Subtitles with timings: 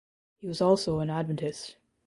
[0.39, 1.75] He was also an Adventist.